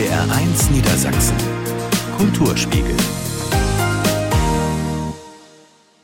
[0.00, 1.36] NDR1 Niedersachsen.
[2.16, 2.96] Kulturspiegel.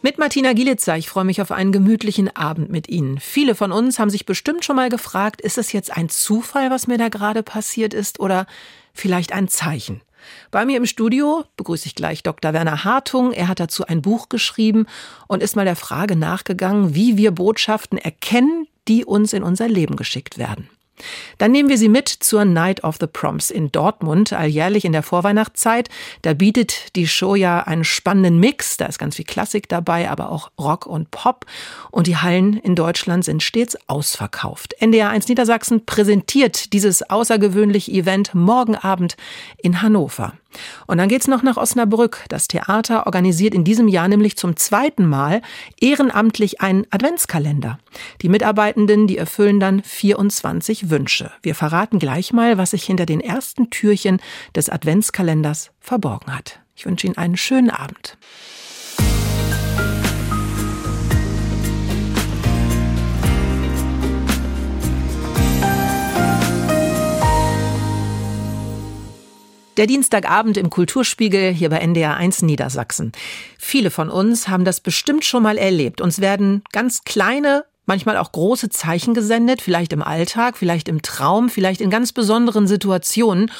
[0.02, 3.18] Mit Martina Gielitzer, ich freue mich auf einen gemütlichen Abend mit Ihnen.
[3.18, 6.86] Viele von uns haben sich bestimmt schon mal gefragt, ist es jetzt ein Zufall, was
[6.86, 8.46] mir da gerade passiert ist oder
[8.92, 10.02] vielleicht ein Zeichen?
[10.50, 12.52] Bei mir im Studio begrüße ich gleich Dr.
[12.52, 13.32] Werner Hartung.
[13.32, 14.84] Er hat dazu ein Buch geschrieben
[15.26, 19.96] und ist mal der Frage nachgegangen, wie wir Botschaften erkennen, die uns in unser Leben
[19.96, 20.68] geschickt werden.
[21.38, 25.02] Dann nehmen wir Sie mit zur Night of the Proms in Dortmund, alljährlich in der
[25.02, 25.88] Vorweihnachtszeit.
[26.22, 28.76] Da bietet die Show ja einen spannenden Mix.
[28.76, 31.46] Da ist ganz viel Klassik dabei, aber auch Rock und Pop.
[31.90, 34.74] Und die Hallen in Deutschland sind stets ausverkauft.
[34.80, 39.16] NDR 1 Niedersachsen präsentiert dieses außergewöhnliche Event morgen Abend
[39.58, 40.34] in Hannover.
[40.86, 42.24] Und dann geht's noch nach Osnabrück.
[42.28, 45.42] Das Theater organisiert in diesem Jahr nämlich zum zweiten Mal
[45.80, 47.78] ehrenamtlich einen Adventskalender.
[48.22, 51.30] Die Mitarbeitenden, die erfüllen dann 24 Wünsche.
[51.42, 54.20] Wir verraten gleich mal, was sich hinter den ersten Türchen
[54.54, 56.60] des Adventskalenders verborgen hat.
[56.74, 58.18] Ich wünsche Ihnen einen schönen Abend.
[69.76, 73.12] Der Dienstagabend im Kulturspiegel hier bei NDR 1 Niedersachsen.
[73.58, 76.00] Viele von uns haben das bestimmt schon mal erlebt.
[76.00, 81.50] Uns werden ganz kleine, manchmal auch große Zeichen gesendet, vielleicht im Alltag, vielleicht im Traum,
[81.50, 83.50] vielleicht in ganz besonderen Situationen.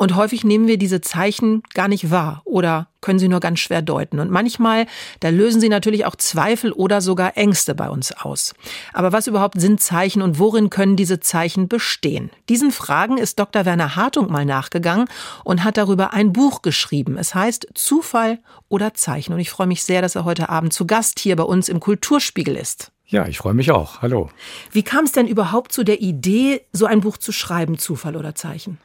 [0.00, 3.82] Und häufig nehmen wir diese Zeichen gar nicht wahr oder können sie nur ganz schwer
[3.82, 4.18] deuten.
[4.18, 4.86] Und manchmal,
[5.20, 8.54] da lösen sie natürlich auch Zweifel oder sogar Ängste bei uns aus.
[8.94, 12.30] Aber was überhaupt sind Zeichen und worin können diese Zeichen bestehen?
[12.48, 13.66] Diesen Fragen ist Dr.
[13.66, 15.06] Werner Hartung mal nachgegangen
[15.44, 17.18] und hat darüber ein Buch geschrieben.
[17.18, 18.38] Es heißt Zufall
[18.70, 19.34] oder Zeichen.
[19.34, 21.78] Und ich freue mich sehr, dass er heute Abend zu Gast hier bei uns im
[21.78, 22.90] Kulturspiegel ist.
[23.04, 24.00] Ja, ich freue mich auch.
[24.00, 24.30] Hallo.
[24.72, 28.34] Wie kam es denn überhaupt zu der Idee, so ein Buch zu schreiben, Zufall oder
[28.34, 28.78] Zeichen?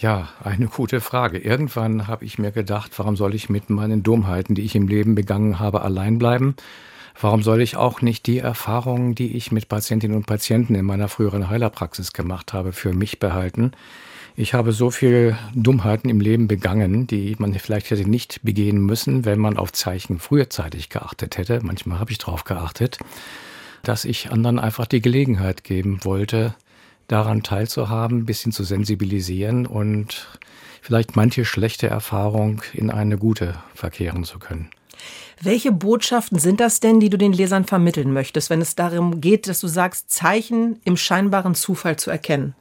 [0.00, 1.38] Ja, eine gute Frage.
[1.38, 5.16] Irgendwann habe ich mir gedacht, warum soll ich mit meinen Dummheiten, die ich im Leben
[5.16, 6.54] begangen habe, allein bleiben?
[7.20, 11.08] Warum soll ich auch nicht die Erfahrungen, die ich mit Patientinnen und Patienten in meiner
[11.08, 13.72] früheren Heilerpraxis gemacht habe, für mich behalten?
[14.36, 19.24] Ich habe so viel Dummheiten im Leben begangen, die man vielleicht hätte nicht begehen müssen,
[19.24, 21.58] wenn man auf Zeichen frühzeitig geachtet hätte.
[21.64, 22.98] Manchmal habe ich darauf geachtet,
[23.82, 26.54] dass ich anderen einfach die Gelegenheit geben wollte,
[27.08, 30.28] daran teilzuhaben, ein bisschen zu sensibilisieren und
[30.80, 34.70] vielleicht manche schlechte Erfahrung in eine gute verkehren zu können.
[35.40, 39.48] Welche Botschaften sind das denn, die du den Lesern vermitteln möchtest, wenn es darum geht,
[39.48, 42.54] dass du sagst, Zeichen im scheinbaren Zufall zu erkennen?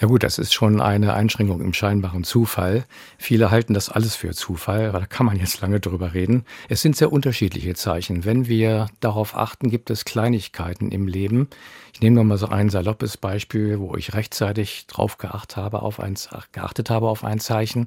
[0.00, 2.84] Ja gut, das ist schon eine Einschränkung im scheinbaren Zufall.
[3.16, 6.44] Viele halten das alles für Zufall, aber da kann man jetzt lange drüber reden.
[6.68, 8.24] Es sind sehr unterschiedliche Zeichen.
[8.24, 11.48] Wenn wir darauf achten, gibt es Kleinigkeiten im Leben.
[11.92, 16.00] Ich nehme noch mal so ein saloppes Beispiel, wo ich rechtzeitig drauf geachtet habe auf
[16.00, 16.16] ein,
[16.50, 17.86] geachtet habe auf ein Zeichen.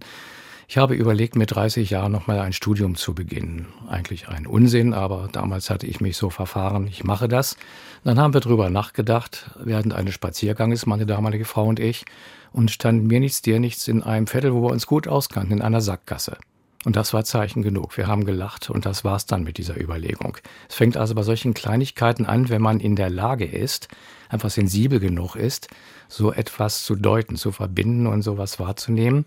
[0.69, 3.67] Ich habe überlegt, mit 30 Jahren nochmal ein Studium zu beginnen.
[3.87, 7.55] Eigentlich ein Unsinn, aber damals hatte ich mich so verfahren, ich mache das.
[8.03, 12.03] Dann haben wir drüber nachgedacht, während eines Spazierganges, meine damalige Frau und ich,
[12.51, 15.61] und standen mir nichts, dir nichts in einem Viertel, wo wir uns gut auskannten, in
[15.61, 16.37] einer Sackgasse.
[16.83, 17.95] Und das war Zeichen genug.
[17.95, 20.37] Wir haben gelacht und das war's dann mit dieser Überlegung.
[20.67, 23.87] Es fängt also bei solchen Kleinigkeiten an, wenn man in der Lage ist,
[24.27, 25.69] einfach sensibel genug ist,
[26.09, 29.25] so etwas zu deuten, zu verbinden und sowas wahrzunehmen.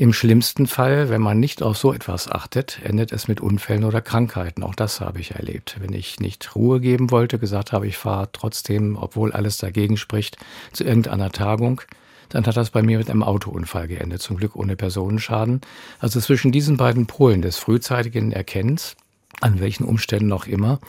[0.00, 4.00] Im schlimmsten Fall, wenn man nicht auf so etwas achtet, endet es mit Unfällen oder
[4.00, 4.62] Krankheiten.
[4.62, 5.76] Auch das habe ich erlebt.
[5.78, 10.38] Wenn ich nicht Ruhe geben wollte, gesagt habe, ich fahre trotzdem, obwohl alles dagegen spricht,
[10.72, 11.82] zu irgendeiner Tagung,
[12.30, 15.60] dann hat das bei mir mit einem Autounfall geendet, zum Glück ohne Personenschaden.
[15.98, 18.96] Also zwischen diesen beiden Polen des frühzeitigen Erkennens,
[19.42, 20.80] an welchen Umständen auch immer,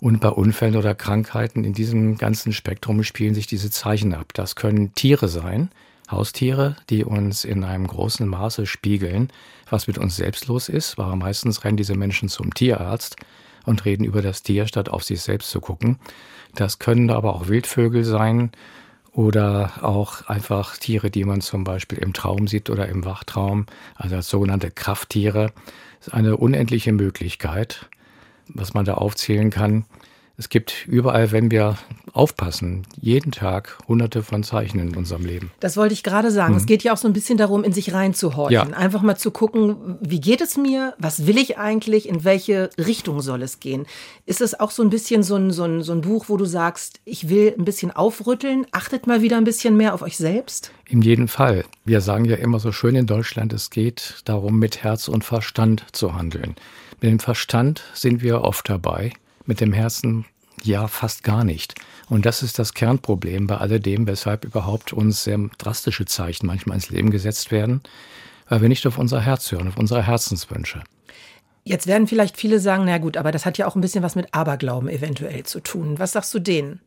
[0.00, 4.34] und bei Unfällen oder Krankheiten in diesem ganzen Spektrum spielen sich diese Zeichen ab.
[4.34, 5.70] Das können Tiere sein,
[6.10, 9.32] Haustiere, die uns in einem großen Maße spiegeln,
[9.68, 13.16] was mit uns selbst los ist, weil meistens rennen diese Menschen zum Tierarzt
[13.64, 15.98] und reden über das Tier, statt auf sich selbst zu gucken.
[16.54, 18.50] Das können aber auch Wildvögel sein
[19.12, 23.66] oder auch einfach Tiere, die man zum Beispiel im Traum sieht oder im Wachtraum,
[23.96, 25.52] also als sogenannte Krafttiere.
[25.98, 27.88] Das ist eine unendliche Möglichkeit,
[28.48, 29.84] was man da aufzählen kann.
[30.40, 31.76] Es gibt überall, wenn wir
[32.14, 35.50] aufpassen, jeden Tag hunderte von Zeichen in unserem Leben.
[35.60, 36.54] Das wollte ich gerade sagen.
[36.54, 36.60] Mhm.
[36.60, 38.70] Es geht ja auch so ein bisschen darum, in sich reinzuhorchen.
[38.70, 38.74] Ja.
[38.74, 40.94] Einfach mal zu gucken, wie geht es mir?
[40.96, 42.08] Was will ich eigentlich?
[42.08, 43.84] In welche Richtung soll es gehen?
[44.24, 46.46] Ist es auch so ein bisschen so ein, so ein, so ein Buch, wo du
[46.46, 48.66] sagst, ich will ein bisschen aufrütteln?
[48.70, 50.72] Achtet mal wieder ein bisschen mehr auf euch selbst?
[50.88, 51.66] In jedem Fall.
[51.84, 55.84] Wir sagen ja immer so schön in Deutschland, es geht darum, mit Herz und Verstand
[55.92, 56.56] zu handeln.
[57.02, 59.12] Mit dem Verstand sind wir oft dabei
[59.46, 60.24] mit dem Herzen
[60.62, 61.74] Ja, fast gar nicht.
[62.08, 66.90] Und das ist das Kernproblem bei alledem, weshalb überhaupt uns sehr drastische Zeichen manchmal ins
[66.90, 67.80] Leben gesetzt werden,
[68.48, 70.82] weil wir nicht auf unser Herz hören, auf unsere Herzenswünsche.
[71.64, 74.16] Jetzt werden vielleicht viele sagen, na gut, aber das hat ja auch ein bisschen was
[74.16, 75.98] mit Aberglauben eventuell zu tun.
[75.98, 76.80] Was sagst du denen?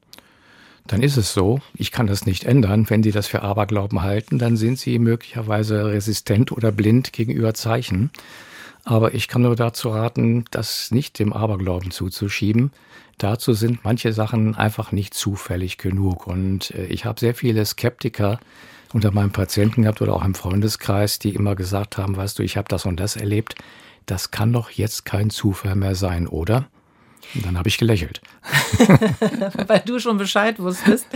[0.87, 2.89] Dann ist es so, ich kann das nicht ändern.
[2.89, 8.11] Wenn Sie das für Aberglauben halten, dann sind Sie möglicherweise resistent oder blind gegenüber Zeichen.
[8.83, 12.71] Aber ich kann nur dazu raten, das nicht dem Aberglauben zuzuschieben.
[13.17, 16.27] Dazu sind manche Sachen einfach nicht zufällig genug.
[16.27, 18.39] Und äh, ich habe sehr viele Skeptiker
[18.91, 22.57] unter meinen Patienten gehabt oder auch im Freundeskreis, die immer gesagt haben, weißt du, ich
[22.57, 23.55] habe das und das erlebt
[24.05, 26.67] das kann doch jetzt kein Zufall mehr sein, oder?
[27.35, 28.21] Und dann habe ich gelächelt.
[29.67, 31.07] Weil du schon Bescheid wusstest.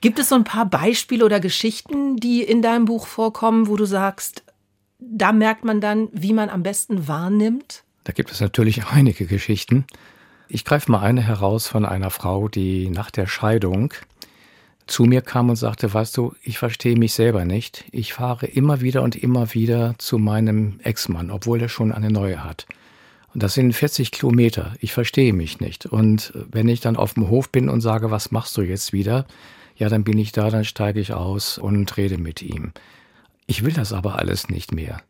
[0.00, 3.84] Gibt es so ein paar Beispiele oder Geschichten, die in deinem Buch vorkommen, wo du
[3.84, 4.42] sagst,
[5.00, 7.84] da merkt man dann, wie man am besten wahrnimmt?
[8.04, 9.84] Da gibt es natürlich einige Geschichten.
[10.48, 13.94] Ich greife mal eine heraus von einer Frau, die nach der Scheidung
[14.86, 17.84] zu mir kam und sagte, weißt du, ich verstehe mich selber nicht.
[17.92, 22.42] Ich fahre immer wieder und immer wieder zu meinem Ex-Mann, obwohl er schon eine neue
[22.42, 22.66] hat.
[23.32, 24.74] Und das sind 40 Kilometer.
[24.80, 25.86] Ich verstehe mich nicht.
[25.86, 29.26] Und wenn ich dann auf dem Hof bin und sage, was machst du jetzt wieder?
[29.76, 32.72] Ja, dann bin ich da, dann steige ich aus und rede mit ihm.
[33.50, 35.02] Ich will das aber alles nicht mehr.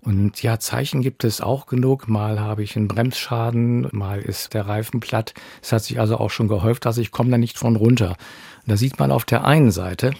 [0.00, 2.06] Und ja, Zeichen gibt es auch genug.
[2.06, 5.34] Mal habe ich einen Bremsschaden, mal ist der Reifen platt.
[5.60, 8.10] Es hat sich also auch schon gehäuft, dass ich komme da nicht von runter.
[8.10, 10.12] Und da sieht man auf der einen Seite,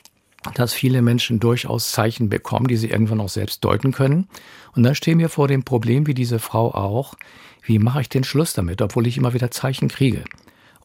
[0.55, 4.27] dass viele Menschen durchaus Zeichen bekommen, die sie irgendwann auch selbst deuten können.
[4.75, 7.15] Und dann stehen wir vor dem Problem, wie diese Frau auch,
[7.63, 10.25] wie mache ich den Schluss damit, obwohl ich immer wieder Zeichen kriege.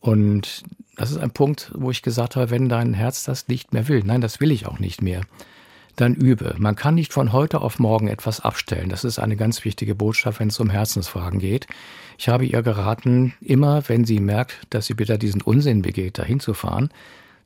[0.01, 0.61] Und
[0.97, 4.03] das ist ein Punkt, wo ich gesagt habe, wenn dein Herz das nicht mehr will,
[4.05, 5.21] nein, das will ich auch nicht mehr
[5.95, 6.55] dann übe.
[6.57, 8.89] Man kann nicht von heute auf morgen etwas abstellen.
[8.89, 11.67] Das ist eine ganz wichtige Botschaft, wenn es um Herzensfragen geht.
[12.17, 16.39] Ich habe ihr geraten, immer wenn sie merkt, dass sie wieder diesen Unsinn begeht, dahin
[16.39, 16.89] zu fahren,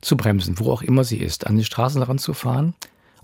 [0.00, 2.74] zu bremsen, wo auch immer sie ist, an den Straßenrand zu fahren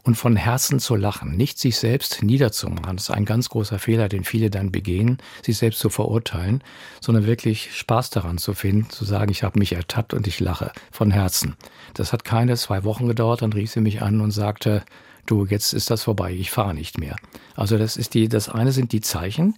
[0.07, 2.97] und von Herzen zu lachen, nicht sich selbst niederzumachen.
[2.97, 6.63] Das ist ein ganz großer Fehler, den viele dann begehen, sich selbst zu verurteilen,
[7.01, 10.71] sondern wirklich Spaß daran zu finden, zu sagen, ich habe mich ertappt und ich lache
[10.93, 11.57] von Herzen.
[11.95, 14.85] Das hat keine zwei Wochen gedauert, dann rief sie mich an und sagte,
[15.31, 17.17] du, jetzt ist das vorbei, ich fahre nicht mehr.
[17.55, 19.57] Also das ist die, das eine sind die Zeichen,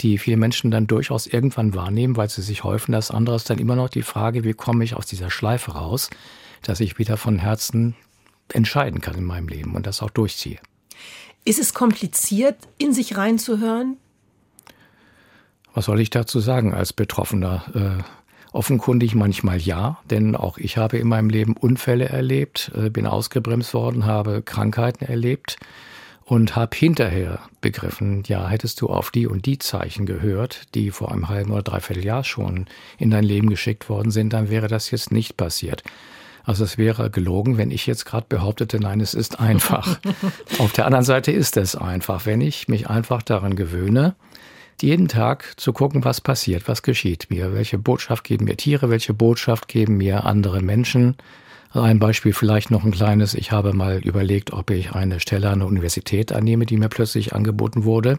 [0.00, 2.92] die viele Menschen dann durchaus irgendwann wahrnehmen, weil sie sich häufen.
[2.92, 6.10] Das andere ist dann immer noch die Frage, wie komme ich aus dieser Schleife raus,
[6.62, 7.94] dass ich wieder von Herzen
[8.52, 10.58] entscheiden kann in meinem Leben und das auch durchziehe.
[11.44, 13.96] Ist es kompliziert, in sich reinzuhören?
[15.72, 17.64] Was soll ich dazu sagen als Betroffener?
[17.74, 18.19] Äh,
[18.52, 23.74] Offenkundig manchmal ja, denn auch ich habe in meinem Leben Unfälle erlebt, äh, bin ausgebremst
[23.74, 25.56] worden, habe Krankheiten erlebt
[26.24, 31.12] und habe hinterher begriffen, ja, hättest du auf die und die Zeichen gehört, die vor
[31.12, 32.66] einem halben oder dreiviertel Jahr schon
[32.98, 35.84] in dein Leben geschickt worden sind, dann wäre das jetzt nicht passiert.
[36.44, 39.98] Also es wäre gelogen, wenn ich jetzt gerade behauptete, nein, es ist einfach.
[40.58, 44.14] auf der anderen Seite ist es einfach, wenn ich mich einfach daran gewöhne,
[44.82, 49.14] jeden Tag zu gucken, was passiert, was geschieht mir, welche Botschaft geben mir Tiere, welche
[49.14, 51.16] Botschaft geben mir andere Menschen.
[51.72, 53.34] Ein Beispiel vielleicht noch ein kleines.
[53.34, 57.34] Ich habe mal überlegt, ob ich eine Stelle an der Universität annehme, die mir plötzlich
[57.34, 58.18] angeboten wurde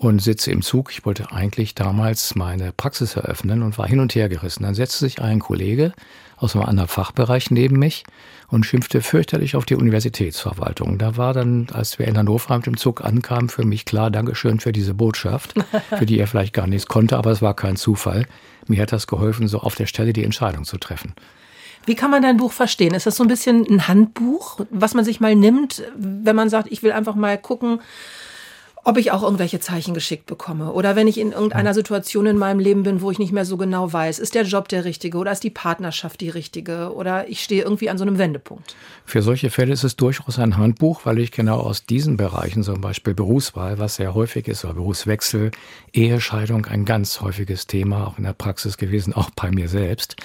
[0.00, 0.90] und sitze im Zug.
[0.92, 4.62] Ich wollte eigentlich damals meine Praxis eröffnen und war hin und her gerissen.
[4.62, 5.92] Dann setzte sich ein Kollege
[6.38, 8.04] aus einem anderen Fachbereich neben mich
[8.48, 10.96] und schimpfte fürchterlich auf die Universitätsverwaltung.
[10.96, 14.58] Da war dann, als wir in Hannover mit dem Zug ankamen, für mich klar, Dankeschön
[14.58, 15.52] für diese Botschaft,
[15.90, 18.26] für die er vielleicht gar nichts konnte, aber es war kein Zufall.
[18.68, 21.12] Mir hat das geholfen, so auf der Stelle die Entscheidung zu treffen.
[21.84, 22.94] Wie kann man dein Buch verstehen?
[22.94, 26.72] Ist das so ein bisschen ein Handbuch, was man sich mal nimmt, wenn man sagt,
[26.72, 27.80] ich will einfach mal gucken,
[28.84, 32.58] ob ich auch irgendwelche Zeichen geschickt bekomme oder wenn ich in irgendeiner Situation in meinem
[32.58, 35.32] Leben bin, wo ich nicht mehr so genau weiß, ist der Job der richtige oder
[35.32, 38.74] ist die Partnerschaft die richtige oder ich stehe irgendwie an so einem Wendepunkt.
[39.04, 42.80] Für solche Fälle ist es durchaus ein Handbuch, weil ich genau aus diesen Bereichen, zum
[42.80, 45.50] Beispiel Berufswahl, was sehr häufig ist, oder Berufswechsel,
[45.92, 50.16] Ehescheidung, ein ganz häufiges Thema, auch in der Praxis gewesen, auch bei mir selbst,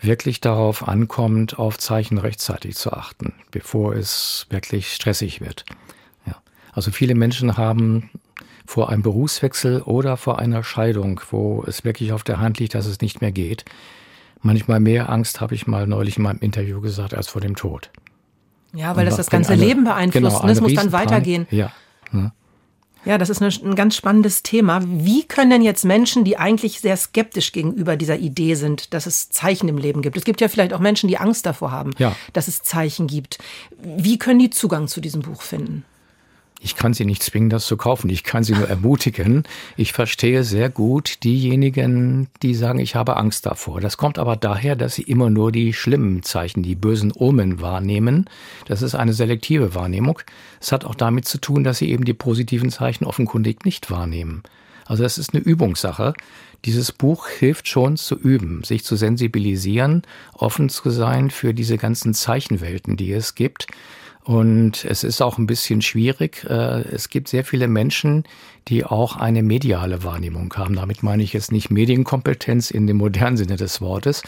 [0.00, 5.64] wirklich darauf ankommt, auf Zeichen rechtzeitig zu achten, bevor es wirklich stressig wird.
[6.74, 8.10] Also viele Menschen haben
[8.66, 12.86] vor einem Berufswechsel oder vor einer Scheidung, wo es wirklich auf der Hand liegt, dass
[12.86, 13.64] es nicht mehr geht,
[14.42, 17.90] manchmal mehr Angst, habe ich mal neulich in meinem Interview gesagt, als vor dem Tod.
[18.72, 20.36] Ja, weil das das ganze eine, Leben beeinflusst.
[20.36, 21.46] Genau, das muss dann weitergehen.
[21.50, 21.72] Ja.
[22.10, 22.32] Hm.
[23.04, 24.80] Ja, das ist ein ganz spannendes Thema.
[24.82, 29.28] Wie können denn jetzt Menschen, die eigentlich sehr skeptisch gegenüber dieser Idee sind, dass es
[29.28, 30.16] Zeichen im Leben gibt?
[30.16, 32.16] Es gibt ja vielleicht auch Menschen, die Angst davor haben, ja.
[32.32, 33.38] dass es Zeichen gibt.
[33.78, 35.84] Wie können die Zugang zu diesem Buch finden?
[36.64, 38.08] Ich kann Sie nicht zwingen, das zu kaufen.
[38.08, 39.42] Ich kann Sie nur ermutigen.
[39.76, 43.82] Ich verstehe sehr gut diejenigen, die sagen, ich habe Angst davor.
[43.82, 48.30] Das kommt aber daher, dass sie immer nur die schlimmen Zeichen, die bösen Omen wahrnehmen.
[48.64, 50.20] Das ist eine selektive Wahrnehmung.
[50.58, 54.42] Es hat auch damit zu tun, dass sie eben die positiven Zeichen offenkundig nicht wahrnehmen.
[54.86, 56.14] Also das ist eine Übungssache.
[56.64, 60.00] Dieses Buch hilft schon zu üben, sich zu sensibilisieren,
[60.32, 63.66] offen zu sein für diese ganzen Zeichenwelten, die es gibt.
[64.24, 66.44] Und es ist auch ein bisschen schwierig.
[66.48, 68.24] Äh, es gibt sehr viele Menschen,
[68.68, 70.76] die auch eine mediale Wahrnehmung haben.
[70.76, 74.22] Damit meine ich jetzt nicht Medienkompetenz in dem modernen Sinne des Wortes,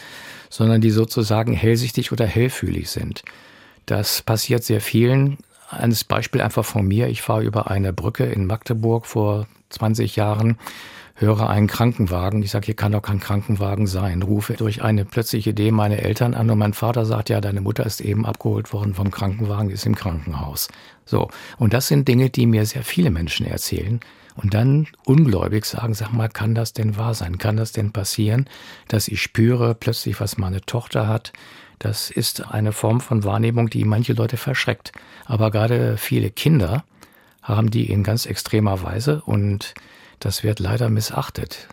[0.49, 3.23] sondern die sozusagen hellsichtig oder hellfühlig sind.
[3.87, 5.39] Das passiert sehr vielen.
[5.69, 7.07] Ein Beispiel einfach von mir.
[7.07, 10.57] Ich fahre über eine Brücke in Magdeburg vor 20 Jahren
[11.17, 12.43] höre einen Krankenwagen.
[12.43, 14.21] Ich sage, hier kann doch kein Krankenwagen sein.
[14.21, 17.85] Rufe durch eine plötzliche Idee meine Eltern an und mein Vater sagt, ja, deine Mutter
[17.85, 20.67] ist eben abgeholt worden vom Krankenwagen, ist im Krankenhaus.
[21.05, 21.29] So.
[21.57, 23.99] Und das sind Dinge, die mir sehr viele Menschen erzählen.
[24.35, 27.39] Und dann ungläubig sagen, sag mal, kann das denn wahr sein?
[27.39, 28.47] Kann das denn passieren,
[28.87, 31.33] dass ich spüre plötzlich, was meine Tochter hat?
[31.79, 34.91] Das ist eine Form von Wahrnehmung, die manche Leute verschreckt.
[35.25, 36.83] Aber gerade viele Kinder
[37.41, 39.73] haben die in ganz extremer Weise und
[40.19, 41.67] das wird leider missachtet.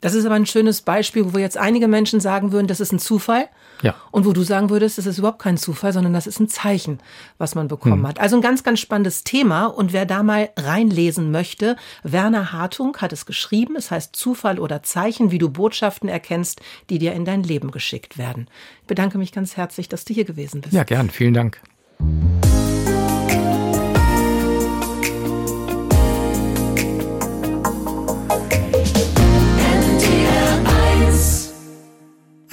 [0.00, 2.98] Das ist aber ein schönes Beispiel, wo jetzt einige Menschen sagen würden, das ist ein
[2.98, 3.48] Zufall.
[3.82, 3.94] Ja.
[4.10, 7.00] Und wo du sagen würdest, das ist überhaupt kein Zufall, sondern das ist ein Zeichen,
[7.38, 8.06] was man bekommen hm.
[8.06, 8.20] hat.
[8.20, 9.66] Also ein ganz, ganz spannendes Thema.
[9.66, 13.74] Und wer da mal reinlesen möchte, Werner Hartung hat es geschrieben.
[13.76, 18.16] Es heißt Zufall oder Zeichen, wie du Botschaften erkennst, die dir in dein Leben geschickt
[18.18, 18.48] werden.
[18.82, 20.74] Ich bedanke mich ganz herzlich, dass du hier gewesen bist.
[20.74, 21.10] Ja, gern.
[21.10, 21.60] Vielen Dank.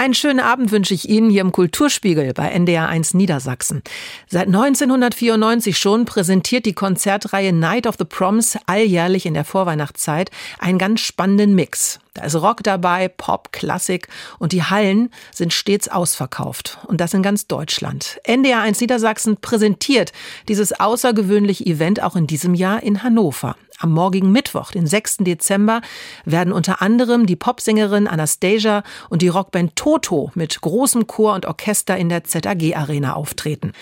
[0.03, 3.81] Einen schönen Abend wünsche ich Ihnen hier im Kulturspiegel bei NDR 1 Niedersachsen.
[4.27, 10.29] Seit 1994 schon präsentiert die Konzertreihe Night of the Proms alljährlich in der Vorweihnachtszeit
[10.59, 12.01] einen ganz spannenden Mix.
[12.15, 16.79] Da ist Rock dabei, Pop, Klassik und die Hallen sind stets ausverkauft.
[16.85, 18.19] Und das in ganz Deutschland.
[18.25, 20.11] NDR 1 Niedersachsen präsentiert
[20.49, 23.55] dieses außergewöhnliche Event auch in diesem Jahr in Hannover.
[23.83, 25.17] Am morgigen Mittwoch, den 6.
[25.17, 25.81] Dezember,
[26.23, 31.97] werden unter anderem die Popsängerin Anastasia und die Rockband Toto mit großem Chor und Orchester
[31.97, 33.73] in der ZAG Arena auftreten.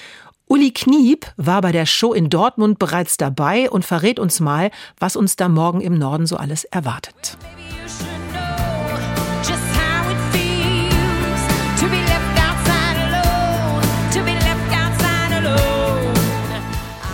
[0.48, 5.16] Uli Kniep war bei der Show in Dortmund bereits dabei und verrät uns mal, was
[5.16, 7.38] uns da morgen im Norden so alles erwartet.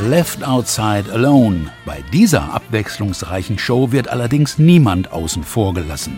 [0.08, 1.70] Left Outside Alone.
[1.86, 6.18] Bei dieser abwechslungsreichen Show wird allerdings niemand außen vor gelassen.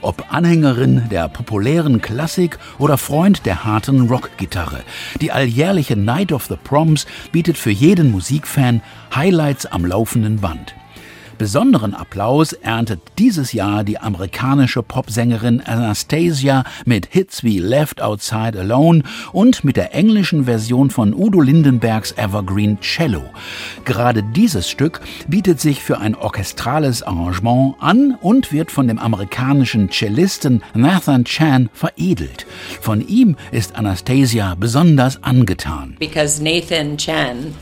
[0.00, 4.80] Ob Anhängerin der populären Klassik oder Freund der harten Rockgitarre.
[5.20, 8.82] Die alljährliche Night of the Proms bietet für jeden Musikfan
[9.14, 10.74] Highlights am laufenden Band.
[11.38, 19.04] Besonderen Applaus erntet dieses Jahr die amerikanische Popsängerin Anastasia mit Hits wie Left Outside Alone
[19.30, 23.22] und mit der englischen Version von Udo Lindenbergs Evergreen Cello.
[23.84, 29.90] Gerade dieses Stück bietet sich für ein orchestrales Arrangement an und wird von dem amerikanischen
[29.90, 32.46] Cellisten Nathan Chan veredelt.
[32.80, 35.94] Von ihm ist Anastasia besonders angetan.
[36.00, 37.54] Because Nathan Chan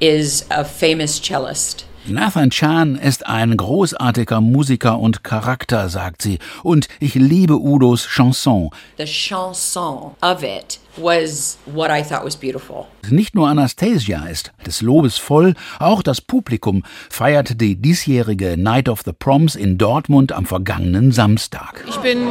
[0.00, 1.86] is a famous cellist.
[2.06, 6.38] Nathan Chan ist ein großartiger Musiker und Charakter, sagt sie.
[6.62, 8.70] Und ich liebe Udos Chanson.
[8.96, 12.86] The chanson of it was what I thought was beautiful.
[13.08, 19.02] Nicht nur Anastasia ist des Lobes voll, auch das Publikum feierte die diesjährige Night of
[19.04, 21.84] the Proms in Dortmund am vergangenen Samstag.
[21.88, 22.28] Ich bin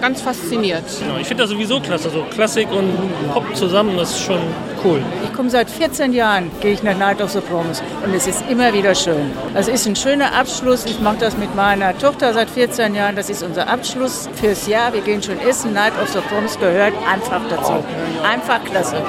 [0.00, 0.84] ganz fasziniert.
[1.20, 2.90] ich finde das sowieso klasse, so Klassik und
[3.32, 4.40] Pop zusammen, das ist schon
[4.84, 5.02] cool.
[5.24, 8.44] Ich komme seit 14 Jahren, gehe ich nach Night of the Proms und es ist
[8.48, 9.30] immer wieder schön.
[9.54, 10.84] Es ist ein schöner Abschluss.
[10.86, 13.16] Ich mache das mit meiner Tochter seit 14 Jahren.
[13.16, 14.92] Das ist unser Abschluss fürs Jahr.
[14.92, 15.72] Wir gehen schon essen.
[15.72, 17.84] Night of the Proms gehört einfach dazu.
[18.22, 19.02] Einfach klasse.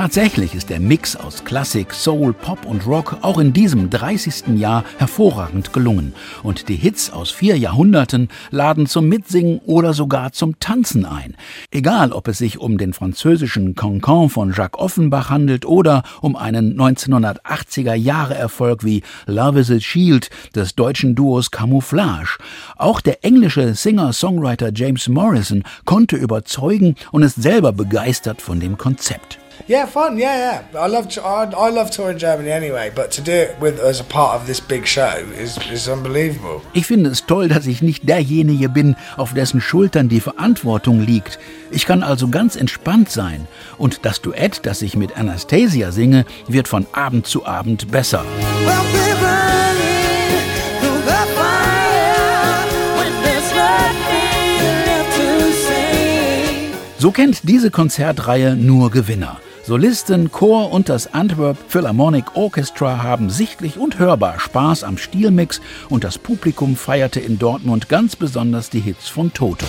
[0.00, 4.58] Tatsächlich ist der Mix aus Klassik, Soul, Pop und Rock auch in diesem 30.
[4.58, 6.14] Jahr hervorragend gelungen.
[6.42, 11.36] Und die Hits aus vier Jahrhunderten laden zum Mitsingen oder sogar zum Tanzen ein.
[11.70, 16.80] Egal, ob es sich um den französischen Cancan von Jacques Offenbach handelt oder um einen
[16.80, 22.38] 1980er Jahre Erfolg wie Love is a Shield des deutschen Duos Camouflage.
[22.78, 29.38] Auch der englische Singer-Songwriter James Morrison konnte überzeugen und ist selber begeistert von dem Konzept.
[29.66, 30.18] Yeah, fun.
[30.18, 30.84] Yeah, yeah.
[30.84, 34.04] I love I, I love touring Germany anyway, but to do it with as a
[34.04, 36.62] part of this big show is is unbelievable.
[36.72, 41.38] Ich finde es toll, dass ich nicht derjenige bin, auf dessen Schultern die Verantwortung liegt.
[41.70, 43.46] Ich kann also ganz entspannt sein
[43.78, 48.24] und das Duett, das ich mit Anastasia singe, wird von Abend zu Abend besser.
[56.98, 59.40] So kennt diese Konzertreihe nur Gewinner.
[59.70, 66.02] Solisten, Chor und das Antwerp Philharmonic Orchestra haben sichtlich und hörbar Spaß am Stilmix und
[66.02, 69.64] das Publikum feierte in Dortmund ganz besonders die Hits von Toto.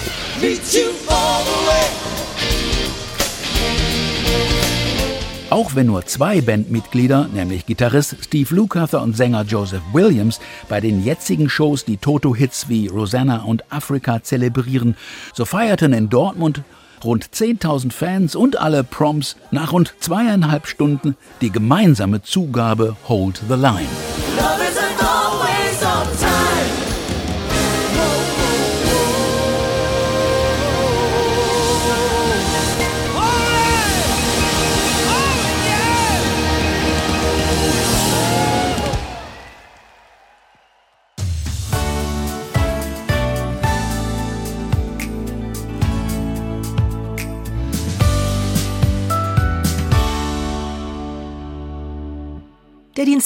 [5.52, 11.06] Auch wenn nur zwei Bandmitglieder, nämlich Gitarrist Steve Lukather und Sänger Joseph Williams, bei den
[11.06, 14.98] jetzigen Shows die Toto-Hits wie Rosanna und Africa zelebrieren,
[15.36, 16.64] so feierten in Dortmund
[17.04, 23.56] rund 10.000 Fans und alle Proms nach rund zweieinhalb Stunden die gemeinsame Zugabe Hold the
[23.56, 24.71] Line.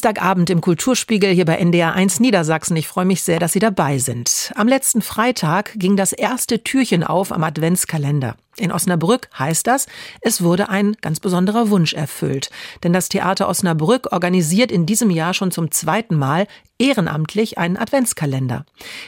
[0.05, 2.77] Dienstagabend im Kulturspiegel hier bei NDR 1 Niedersachsen.
[2.77, 4.51] Ich freue mich sehr, dass Sie dabei sind.
[4.53, 8.35] Am letzten Freitag ging das erste Türchen auf am Adventskalender.
[8.57, 9.87] In Osnabrück heißt das,
[10.21, 12.49] es wurde ein ganz besonderer Wunsch erfüllt.
[12.83, 16.47] Denn das Theater Osnabrück organisiert in diesem Jahr schon zum zweiten Mal
[16.77, 18.65] ehrenamtlich einen Adventskalender.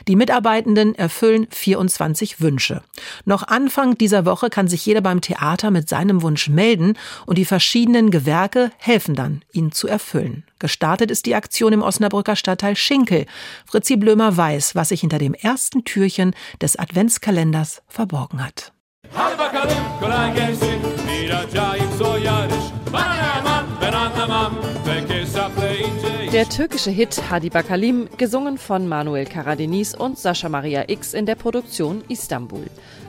[0.08, 2.82] Die Mitarbeitenden erfüllen 24 Wünsche.
[3.25, 7.46] Noch Anfang dieser Woche kann sich jeder beim Theater mit seinem Wunsch melden und die
[7.46, 10.44] verschiedenen Gewerke helfen dann, ihn zu erfüllen.
[10.60, 13.25] Gestartet ist die Aktion im Osnabrücker Stadtteil Schinkel.
[13.66, 18.74] Fritzi Blömer weiß, was sich hinter dem ersten Türchen des Adventskalenders verborgen hat.
[19.18, 20.82] Hadi bakalım kolay gelsin.
[21.08, 22.63] Bir acayip soyarış
[22.94, 24.54] Bana ne aman ben anlamam.
[24.86, 31.13] Pek hesaplayınca Der türkische Hit Hadi Bakalim, gesungen von Manuel Karadeniz und Sascha Maria X
[31.13, 32.66] in der Produktion Istanbul.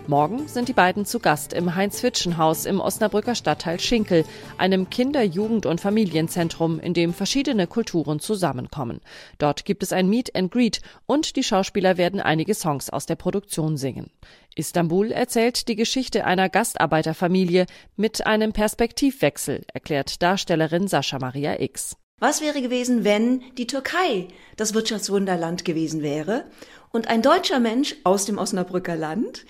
[0.09, 4.25] Morgen sind die beiden zu Gast im Heinz-Fitschen-Haus im Osnabrücker Stadtteil Schinkel,
[4.57, 9.03] einem Kinder-, Jugend- und Familienzentrum, in dem verschiedene Kulturen zusammenkommen.
[9.37, 13.16] Dort gibt es ein Meet and Greet und die Schauspieler werden einige Songs aus der
[13.16, 14.11] Produktion singen.
[14.55, 17.66] Istanbul erzählt die Geschichte einer Gastarbeiterfamilie
[17.97, 21.99] mit einem Perspektivwechsel, erklärt Darstellerin Sascha Maria X.
[22.18, 26.47] Was wäre gewesen, wenn die Türkei das Wirtschaftswunderland gewesen wäre
[26.92, 29.44] und ein deutscher Mensch aus dem Osnabrücker Land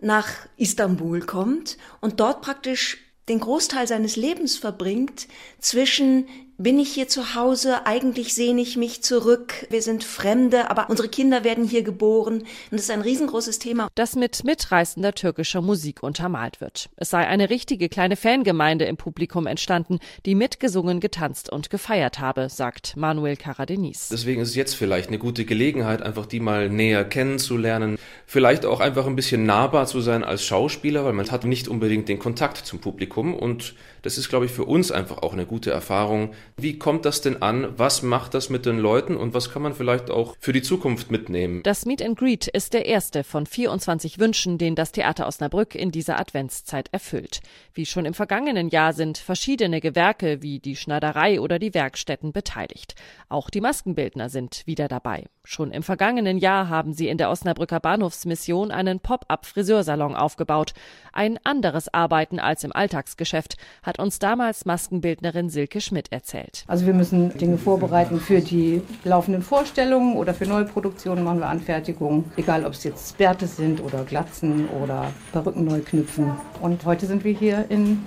[0.00, 5.28] nach Istanbul kommt und dort praktisch den Großteil seines Lebens verbringt
[5.60, 6.26] zwischen
[6.60, 11.08] bin ich hier zu Hause, eigentlich sehne ich mich zurück, wir sind Fremde, aber unsere
[11.08, 13.88] Kinder werden hier geboren und das ist ein riesengroßes Thema.
[13.94, 16.90] Das mit mitreißender türkischer Musik untermalt wird.
[16.96, 22.50] Es sei eine richtige kleine Fangemeinde im Publikum entstanden, die mitgesungen, getanzt und gefeiert habe,
[22.50, 24.10] sagt Manuel Karadeniz.
[24.10, 28.80] Deswegen ist es jetzt vielleicht eine gute Gelegenheit, einfach die mal näher kennenzulernen, vielleicht auch
[28.80, 32.58] einfach ein bisschen nahbar zu sein als Schauspieler, weil man hat nicht unbedingt den Kontakt
[32.58, 36.32] zum Publikum und das ist, glaube ich, für uns einfach auch eine gute Erfahrung.
[36.56, 37.72] Wie kommt das denn an?
[37.76, 41.10] Was macht das mit den Leuten und was kann man vielleicht auch für die Zukunft
[41.10, 41.62] mitnehmen?
[41.62, 45.90] Das Meet and Greet ist der erste von 24 Wünschen, den das Theater Osnabrück in
[45.90, 47.40] dieser Adventszeit erfüllt.
[47.74, 52.94] Wie schon im vergangenen Jahr sind verschiedene Gewerke wie die Schneiderei oder die Werkstätten beteiligt.
[53.28, 55.24] Auch die Maskenbildner sind wieder dabei.
[55.44, 60.74] Schon im vergangenen Jahr haben sie in der Osnabrücker Bahnhofsmission einen Pop-up-Friseursalon aufgebaut.
[61.12, 63.56] Ein anderes Arbeiten als im Alltagsgeschäft
[63.90, 66.62] hat uns damals Maskenbildnerin Silke Schmidt erzählt.
[66.68, 71.48] Also wir müssen Dinge vorbereiten für die laufenden Vorstellungen oder für neue Produktionen machen wir
[71.48, 76.30] Anfertigungen, egal ob es jetzt Bärte sind oder Glatzen oder Perücken neu knüpfen.
[76.60, 78.00] Und heute sind wir hier in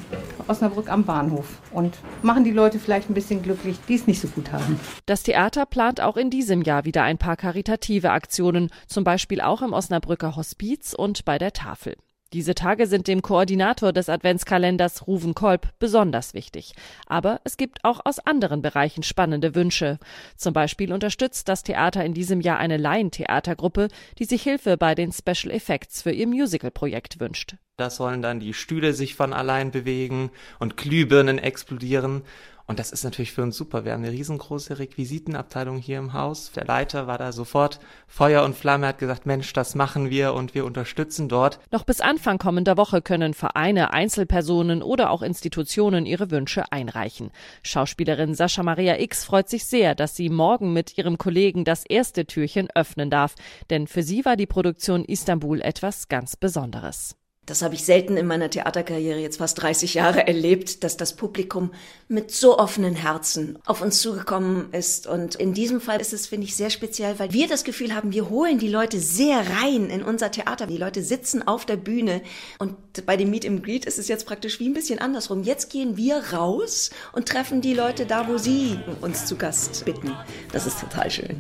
[0.48, 4.30] Osnabrück am Bahnhof und machen die Leute vielleicht ein bisschen glücklich, die es nicht so
[4.30, 4.80] gut haben.
[5.06, 9.62] Das Theater plant auch in diesem Jahr wieder ein paar karitative Aktionen, zum Beispiel auch
[9.62, 11.98] im Osnabrücker Hospiz und bei der Tafel.
[12.34, 16.74] Diese Tage sind dem Koordinator des Adventskalenders Ruven Kolb besonders wichtig.
[17.06, 20.00] Aber es gibt auch aus anderen Bereichen spannende Wünsche.
[20.36, 25.12] Zum Beispiel unterstützt das Theater in diesem Jahr eine Laientheatergruppe, die sich Hilfe bei den
[25.12, 27.56] Special Effects für ihr Musicalprojekt wünscht.
[27.78, 32.24] Da sollen dann die Stühle sich von allein bewegen und Glühbirnen explodieren.
[32.66, 33.84] Und das ist natürlich für uns super.
[33.84, 36.52] Wir haben eine riesengroße Requisitenabteilung hier im Haus.
[36.54, 40.56] Der Leiter war da sofort Feuer und Flamme, hat gesagt, Mensch, das machen wir und
[40.56, 41.60] wir unterstützen dort.
[41.72, 47.32] Noch bis Anfang kommender Woche können Vereine, Einzelpersonen oder auch Institutionen ihre Wünsche einreichen.
[47.64, 52.26] Schauspielerin Sascha Maria X freut sich sehr, dass sie morgen mit ihrem Kollegen das erste
[52.26, 53.36] Türchen öffnen darf.
[53.70, 57.18] Denn für sie war die Produktion Istanbul etwas ganz Besonderes.
[57.46, 61.72] Das habe ich selten in meiner Theaterkarriere jetzt fast 30 Jahre erlebt, dass das Publikum
[62.08, 65.08] mit so offenen Herzen auf uns zugekommen ist.
[65.08, 68.14] Und in diesem Fall ist es, finde ich, sehr speziell, weil wir das Gefühl haben,
[68.14, 70.68] wir holen die Leute sehr rein in unser Theater.
[70.68, 72.22] Die Leute sitzen auf der Bühne
[72.60, 72.76] und
[73.06, 75.44] bei dem Meet and Greet ist es jetzt praktisch wie ein bisschen andersrum.
[75.44, 80.16] Jetzt gehen wir raus und treffen die Leute da, wo sie uns zu Gast bitten.
[80.54, 81.40] Das ist total schön.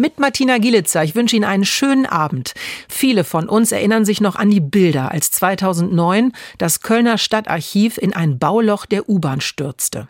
[0.00, 1.02] Mit Martina Gielitzer.
[1.02, 2.54] Ich wünsche Ihnen einen schönen Abend.
[2.88, 8.14] Viele von uns erinnern sich noch an die Bilder, als 2009 das Kölner Stadtarchiv in
[8.14, 10.06] ein Bauloch der U-Bahn stürzte.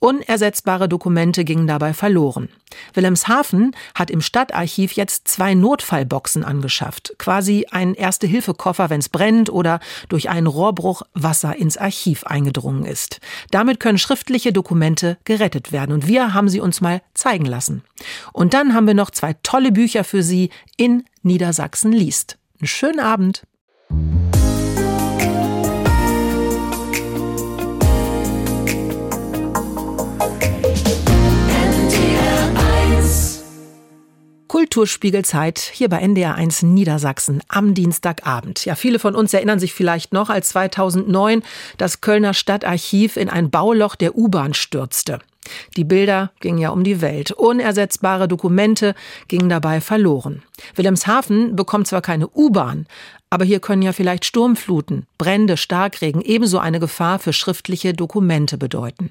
[0.00, 2.50] Unersetzbare Dokumente gingen dabei verloren.
[2.94, 9.80] Wilhelmshaven hat im Stadtarchiv jetzt zwei Notfallboxen angeschafft, quasi ein Erste-Hilfe-Koffer, wenn es brennt oder
[10.08, 13.20] durch einen Rohrbruch Wasser ins Archiv eingedrungen ist.
[13.50, 17.82] Damit können schriftliche Dokumente gerettet werden und wir haben sie uns mal zeigen lassen.
[18.32, 22.38] Und dann haben wir noch zwei tolle Bücher für Sie in Niedersachsen liest.
[22.58, 23.44] Einen schönen Abend.
[34.48, 38.64] Kulturspiegelzeit hier bei NDR1 Niedersachsen am Dienstagabend.
[38.64, 41.44] Ja, viele von uns erinnern sich vielleicht noch, als 2009
[41.78, 45.20] das Kölner Stadtarchiv in ein Bauloch der U-Bahn stürzte.
[45.76, 47.32] Die Bilder gingen ja um die Welt.
[47.32, 48.94] Unersetzbare Dokumente
[49.28, 50.42] gingen dabei verloren.
[50.76, 52.86] Wilhelmshaven bekommt zwar keine U-Bahn,
[53.32, 59.10] aber hier können ja vielleicht Sturmfluten, Brände, Starkregen ebenso eine Gefahr für schriftliche Dokumente bedeuten.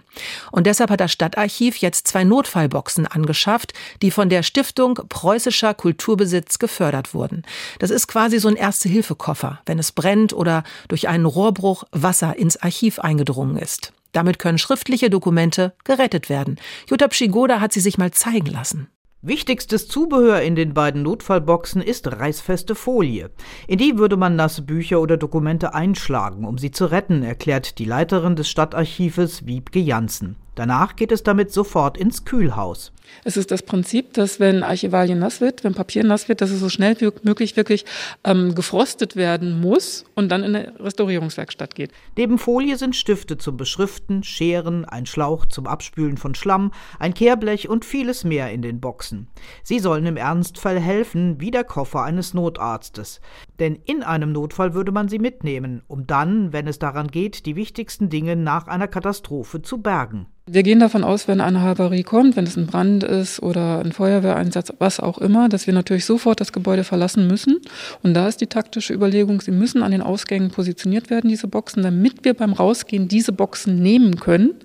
[0.51, 6.59] Und deshalb hat das Stadtarchiv jetzt zwei Notfallboxen angeschafft, die von der Stiftung Preußischer Kulturbesitz
[6.59, 7.41] gefördert wurden.
[7.79, 12.57] Das ist quasi so ein Erste-Hilfe-Koffer, wenn es brennt oder durch einen Rohrbruch Wasser ins
[12.57, 13.91] Archiv eingedrungen ist.
[14.11, 16.59] Damit können schriftliche Dokumente gerettet werden.
[16.89, 18.89] Jutta Pschigoda hat sie sich mal zeigen lassen.
[19.23, 23.29] Wichtigstes Zubehör in den beiden Notfallboxen ist reißfeste Folie.
[23.67, 27.85] In die würde man nasse Bücher oder Dokumente einschlagen, um sie zu retten, erklärt die
[27.85, 30.37] Leiterin des Stadtarchives Wiebke Janssen.
[30.61, 32.91] Danach geht es damit sofort ins Kühlhaus.
[33.23, 36.59] Es ist das Prinzip, dass wenn Archivalien nass wird, wenn Papier nass wird, dass es
[36.59, 37.83] so schnell wie möglich wirklich
[38.23, 41.91] ähm, gefrostet werden muss und dann in eine Restaurierungswerkstatt geht.
[42.15, 47.67] Neben Folie sind Stifte zum Beschriften, Scheren, ein Schlauch zum Abspülen von Schlamm, ein Kehrblech
[47.67, 49.29] und vieles mehr in den Boxen.
[49.63, 53.19] Sie sollen im Ernstfall helfen, wie der Koffer eines Notarztes.
[53.61, 57.55] Denn in einem Notfall würde man sie mitnehmen, um dann, wenn es daran geht, die
[57.55, 60.25] wichtigsten Dinge nach einer Katastrophe zu bergen.
[60.47, 63.91] Wir gehen davon aus, wenn eine Havarie kommt, wenn es ein Brand ist oder ein
[63.91, 67.61] Feuerwehreinsatz, was auch immer, dass wir natürlich sofort das Gebäude verlassen müssen.
[68.01, 71.83] Und da ist die taktische Überlegung, sie müssen an den Ausgängen positioniert werden, diese Boxen,
[71.83, 74.55] damit wir beim Rausgehen diese Boxen nehmen können.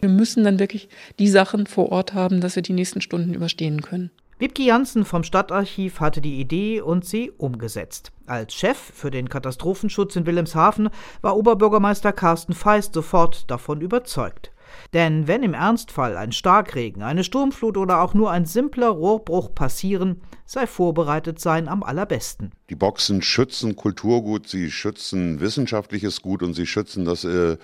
[0.00, 3.82] Wir müssen dann wirklich die Sachen vor Ort haben, dass wir die nächsten Stunden überstehen
[3.82, 4.12] können.
[4.40, 8.12] Wiebke Janssen vom Stadtarchiv hatte die Idee und sie umgesetzt.
[8.26, 10.90] Als Chef für den Katastrophenschutz in Wilhelmshaven
[11.22, 14.52] war Oberbürgermeister Carsten Feist sofort davon überzeugt.
[14.92, 20.20] Denn wenn im Ernstfall ein Starkregen, eine Sturmflut oder auch nur ein simpler Rohrbruch passieren,
[20.44, 22.52] sei vorbereitet sein am allerbesten.
[22.70, 27.56] Die Boxen schützen Kulturgut, sie schützen wissenschaftliches Gut und sie schützen das äh,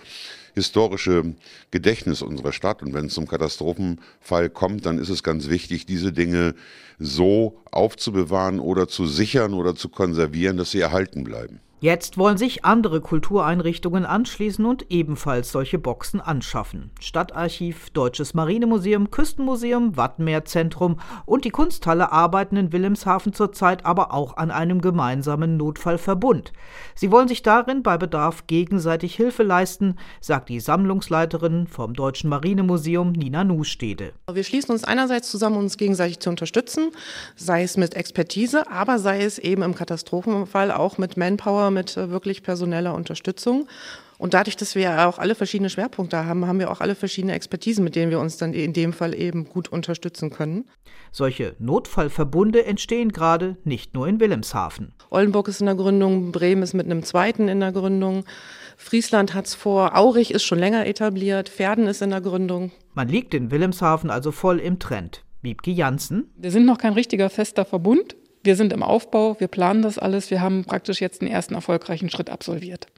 [0.54, 1.34] historische
[1.70, 2.82] Gedächtnis unserer Stadt.
[2.82, 6.54] Und wenn es zum Katastrophenfall kommt, dann ist es ganz wichtig, diese Dinge
[6.98, 11.60] so aufzubewahren oder zu sichern oder zu konservieren, dass sie erhalten bleiben.
[11.80, 16.90] Jetzt wollen sich andere Kultureinrichtungen anschließen und ebenfalls solche Boxen anschaffen.
[16.98, 24.50] Stadtarchiv, Deutsches Marinemuseum, Küstenmuseum, Wattenmeerzentrum und die Kunsthalle arbeiten in Wilhelmshaven zurzeit aber auch an
[24.50, 26.52] einem gemeinsamen Notfallverbund.
[26.94, 33.12] Sie wollen sich darin bei Bedarf gegenseitig Hilfe leisten, sagt die Sammlungsleiterin vom Deutschen Marinemuseum
[33.12, 34.12] Nina Nustede.
[34.32, 36.92] Wir schließen uns einerseits zusammen, um uns gegenseitig zu unterstützen,
[37.36, 42.10] sei es mit Expertise, aber sei es eben im Katastrophenfall auch mit Manpower, mit äh,
[42.10, 43.68] wirklich personeller Unterstützung.
[44.18, 47.82] Und dadurch, dass wir auch alle verschiedene Schwerpunkte haben, haben wir auch alle verschiedene Expertisen,
[47.84, 50.64] mit denen wir uns dann in dem Fall eben gut unterstützen können.
[51.10, 54.92] Solche Notfallverbunde entstehen gerade nicht nur in Wilhelmshaven.
[55.10, 58.24] Oldenburg ist in der Gründung, Bremen ist mit einem zweiten in der Gründung.
[58.76, 62.72] Friesland hat's vor, Aurich ist schon länger etabliert, Pferden ist in der Gründung.
[62.94, 65.22] Man liegt in Wilhelmshaven also voll im Trend.
[65.42, 66.30] Wiebke Janssen.
[66.36, 68.16] Wir sind noch kein richtiger fester Verbund.
[68.44, 70.30] Wir sind im Aufbau, wir planen das alles.
[70.30, 72.88] Wir haben praktisch jetzt den ersten erfolgreichen Schritt absolviert.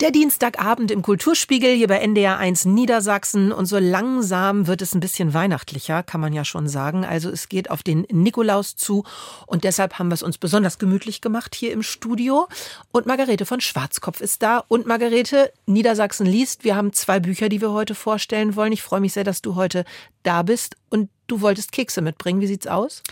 [0.00, 5.00] Der Dienstagabend im Kulturspiegel hier bei NDR 1 Niedersachsen und so langsam wird es ein
[5.00, 7.04] bisschen weihnachtlicher, kann man ja schon sagen.
[7.04, 9.02] Also es geht auf den Nikolaus zu
[9.46, 12.46] und deshalb haben wir es uns besonders gemütlich gemacht hier im Studio.
[12.92, 16.62] Und Margarete von Schwarzkopf ist da und Margarete, Niedersachsen liest.
[16.62, 18.70] Wir haben zwei Bücher, die wir heute vorstellen wollen.
[18.70, 19.84] Ich freue mich sehr, dass du heute
[20.22, 22.40] da bist und du wolltest Kekse mitbringen.
[22.40, 23.02] Wie sieht's aus?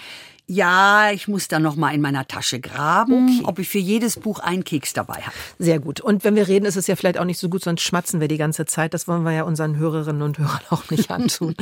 [0.48, 3.42] Ja, ich muss dann noch mal in meiner Tasche graben, okay.
[3.46, 5.35] ob ich für jedes Buch einen Keks dabei habe.
[5.59, 6.00] Sehr gut.
[6.00, 8.28] Und wenn wir reden, ist es ja vielleicht auch nicht so gut, sonst schmatzen wir
[8.28, 8.94] die ganze Zeit.
[8.94, 11.56] Das wollen wir ja unseren Hörerinnen und Hörern auch nicht antun.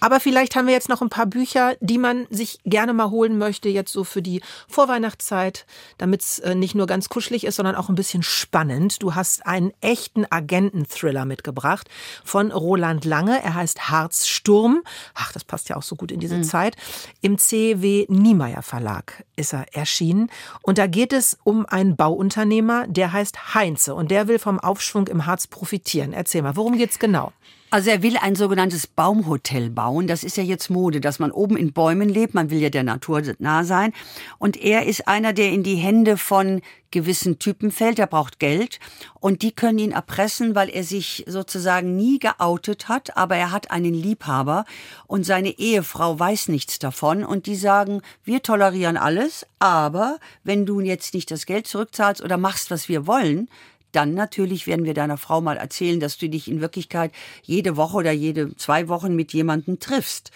[0.00, 3.36] Aber vielleicht haben wir jetzt noch ein paar Bücher, die man sich gerne mal holen
[3.36, 5.66] möchte, jetzt so für die Vorweihnachtszeit,
[5.98, 9.02] damit es äh, nicht nur ganz kuschelig ist, sondern auch ein bisschen spannend.
[9.02, 11.88] Du hast einen echten Agenten-Thriller mitgebracht
[12.24, 13.42] von Roland Lange.
[13.42, 14.82] Er heißt Harzsturm.
[15.12, 16.44] Ach, das passt ja auch so gut in diese mhm.
[16.44, 16.76] Zeit.
[17.20, 20.30] Im CW Niemeyer Verlag ist er erschienen.
[20.62, 25.08] Und da geht es um einen Bauunternehmer, der heißt Heinze und der will vom Aufschwung
[25.08, 26.12] im Harz profitieren.
[26.12, 27.32] Erzähl mal, worum geht's genau?
[27.72, 30.06] Also er will ein sogenanntes Baumhotel bauen.
[30.06, 32.34] Das ist ja jetzt Mode, dass man oben in Bäumen lebt.
[32.34, 33.94] Man will ja der Natur nah sein.
[34.36, 37.98] Und er ist einer, der in die Hände von gewissen Typen fällt.
[37.98, 38.78] Er braucht Geld.
[39.20, 43.16] Und die können ihn erpressen, weil er sich sozusagen nie geoutet hat.
[43.16, 44.66] Aber er hat einen Liebhaber.
[45.06, 47.24] Und seine Ehefrau weiß nichts davon.
[47.24, 49.46] Und die sagen, wir tolerieren alles.
[49.60, 53.48] Aber wenn du jetzt nicht das Geld zurückzahlst oder machst, was wir wollen,
[53.92, 57.98] dann natürlich werden wir deiner Frau mal erzählen, dass du dich in Wirklichkeit jede Woche
[57.98, 60.30] oder jede zwei Wochen mit jemandem triffst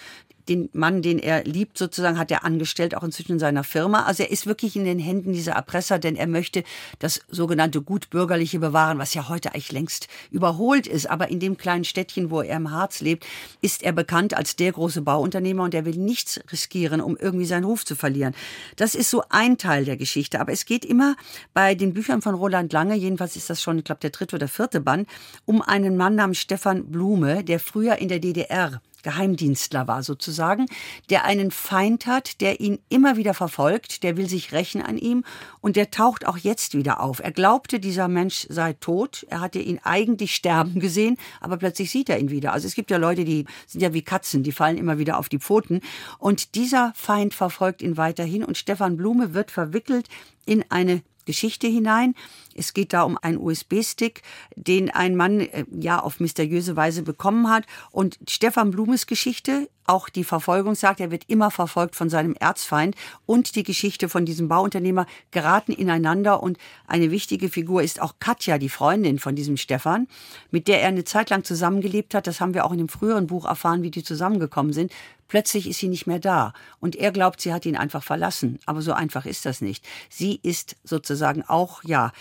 [0.49, 4.05] den Mann, den er liebt, sozusagen, hat er angestellt, auch inzwischen in seiner Firma.
[4.05, 6.63] Also er ist wirklich in den Händen dieser Erpresser, denn er möchte
[6.99, 11.11] das sogenannte Gutbürgerliche bewahren, was ja heute eigentlich längst überholt ist.
[11.11, 13.27] Aber in dem kleinen Städtchen, wo er im Harz lebt,
[13.61, 17.65] ist er bekannt als der große Bauunternehmer und er will nichts riskieren, um irgendwie seinen
[17.65, 18.35] Ruf zu verlieren.
[18.77, 20.41] Das ist so ein Teil der Geschichte.
[20.41, 21.17] Aber es geht immer
[21.55, 24.49] bei den Büchern von Roland Lange, jedenfalls ist das schon, ich glaube, der dritte oder
[24.49, 25.09] vierte Band,
[25.45, 30.67] um einen Mann namens Stefan Blume, der früher in der DDR Geheimdienstler war sozusagen,
[31.11, 35.23] der einen Feind hat, der ihn immer wieder verfolgt, der will sich rächen an ihm
[35.61, 37.21] und der taucht auch jetzt wieder auf.
[37.21, 42.09] Er glaubte, dieser Mensch sei tot, er hatte ihn eigentlich sterben gesehen, aber plötzlich sieht
[42.09, 42.53] er ihn wieder.
[42.53, 45.29] Also es gibt ja Leute, die sind ja wie Katzen, die fallen immer wieder auf
[45.29, 45.83] die Pfoten
[46.19, 50.09] und dieser Feind verfolgt ihn weiterhin und Stefan Blume wird verwickelt
[50.47, 52.15] in eine Geschichte hinein.
[52.57, 54.23] Es geht da um einen USB-Stick,
[54.57, 57.65] den ein Mann äh, ja auf mysteriöse Weise bekommen hat.
[57.91, 62.97] Und Stefan Blumes Geschichte, auch die Verfolgung sagt, er wird immer verfolgt von seinem Erzfeind
[63.25, 68.59] und die Geschichte von diesem Bauunternehmer geraten ineinander und eine wichtige Figur ist auch Katja,
[68.59, 70.09] die Freundin von diesem Stefan,
[70.51, 72.27] mit der er eine Zeit lang zusammengelebt hat.
[72.27, 74.93] Das haben wir auch in dem früheren Buch erfahren, wie die zusammengekommen sind.
[75.29, 78.61] Plötzlich ist sie nicht mehr da und er glaubt, sie hat ihn einfach verlassen.
[78.65, 79.85] Aber so einfach ist das nicht.
[80.09, 82.13] Sie ist sozusagen auch, ja,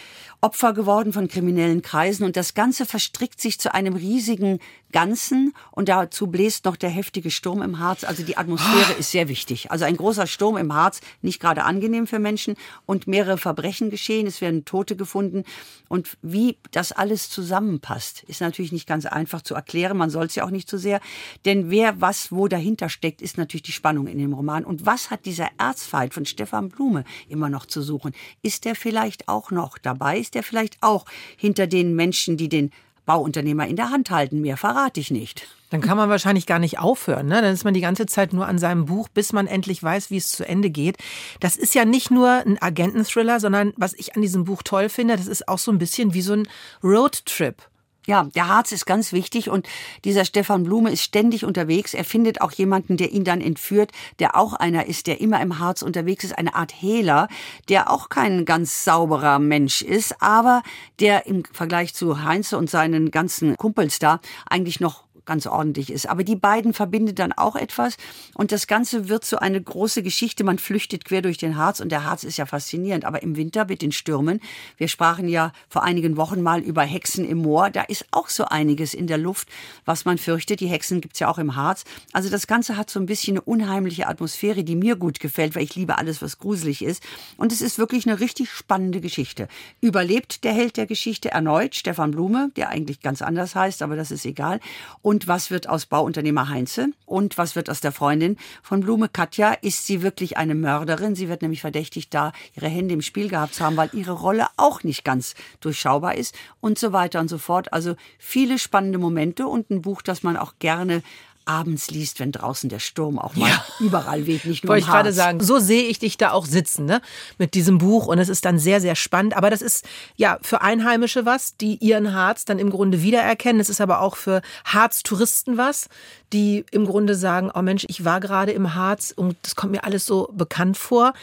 [0.41, 2.23] Opfer geworden von kriminellen Kreisen.
[2.23, 4.59] Und das Ganze verstrickt sich zu einem riesigen
[4.95, 8.05] Ganzen und dazu bläst noch der heftige Sturm im Harz.
[8.05, 9.69] Also die Atmosphäre ist sehr wichtig.
[9.69, 12.55] Also ein großer Sturm im Harz, nicht gerade angenehm für Menschen
[12.85, 14.25] und mehrere Verbrechen geschehen.
[14.25, 15.43] Es werden Tote gefunden
[15.89, 19.97] und wie das alles zusammenpasst, ist natürlich nicht ganz einfach zu erklären.
[19.97, 21.01] Man soll es ja auch nicht zu so sehr,
[21.43, 24.63] denn wer was wo dahinter steckt, ist natürlich die Spannung in dem Roman.
[24.63, 28.13] Und was hat dieser Erzfeind von Stefan Blume immer noch zu suchen?
[28.43, 30.19] Ist der vielleicht auch noch dabei?
[30.19, 31.03] Ist der vielleicht auch
[31.35, 32.71] hinter den Menschen, die den
[33.05, 34.41] Bauunternehmer in der Hand halten.
[34.41, 35.47] Mehr verrate ich nicht.
[35.69, 37.27] Dann kann man wahrscheinlich gar nicht aufhören.
[37.27, 37.41] Ne?
[37.41, 40.17] Dann ist man die ganze Zeit nur an seinem Buch, bis man endlich weiß, wie
[40.17, 40.97] es zu Ende geht.
[41.39, 45.17] Das ist ja nicht nur ein Agententhriller, sondern was ich an diesem Buch toll finde,
[45.17, 46.47] das ist auch so ein bisschen wie so ein
[46.83, 47.61] Roadtrip.
[48.05, 49.67] Ja, der Harz ist ganz wichtig und
[50.03, 51.93] dieser Stefan Blume ist ständig unterwegs.
[51.93, 55.59] Er findet auch jemanden, der ihn dann entführt, der auch einer ist, der immer im
[55.59, 57.27] Harz unterwegs ist, eine Art Hehler,
[57.67, 60.61] der auch kein ganz sauberer Mensch ist, aber
[60.99, 66.07] der im Vergleich zu Heinze und seinen ganzen Kumpels da eigentlich noch ganz ordentlich ist.
[66.07, 67.97] Aber die beiden verbindet dann auch etwas
[68.33, 70.43] und das Ganze wird so eine große Geschichte.
[70.43, 73.05] Man flüchtet quer durch den Harz und der Harz ist ja faszinierend.
[73.05, 74.39] Aber im Winter mit den Stürmen,
[74.77, 78.45] wir sprachen ja vor einigen Wochen mal über Hexen im Moor, da ist auch so
[78.45, 79.47] einiges in der Luft,
[79.85, 80.59] was man fürchtet.
[80.59, 81.83] Die Hexen gibt's ja auch im Harz.
[82.13, 85.63] Also das Ganze hat so ein bisschen eine unheimliche Atmosphäre, die mir gut gefällt, weil
[85.63, 87.03] ich liebe alles, was gruselig ist.
[87.37, 89.47] Und es ist wirklich eine richtig spannende Geschichte.
[89.81, 94.11] Überlebt der Held der Geschichte erneut, Stefan Blume, der eigentlich ganz anders heißt, aber das
[94.11, 94.59] ist egal.
[95.01, 96.89] Und Und was wird aus Bauunternehmer Heinze?
[97.05, 99.53] Und was wird aus der Freundin von Blume Katja?
[99.53, 101.15] Ist sie wirklich eine Mörderin?
[101.15, 104.47] Sie wird nämlich verdächtigt, da ihre Hände im Spiel gehabt zu haben, weil ihre Rolle
[104.57, 107.71] auch nicht ganz durchschaubar ist und so weiter und so fort.
[107.71, 111.01] Also viele spannende Momente und ein Buch, das man auch gerne
[111.45, 113.65] abends liest, wenn draußen der Sturm auch mal ja.
[113.79, 116.85] überall weht, nicht nur Wollte ich gerade sagen, so sehe ich dich da auch sitzen,
[116.85, 117.01] ne?
[117.37, 119.35] Mit diesem Buch und es ist dann sehr, sehr spannend.
[119.37, 123.59] Aber das ist ja für Einheimische was, die ihren Harz dann im Grunde wiedererkennen.
[123.59, 125.87] Es ist aber auch für Harz-Touristen was,
[126.33, 129.83] die im Grunde sagen, oh Mensch, ich war gerade im Harz und das kommt mir
[129.83, 131.13] alles so bekannt vor.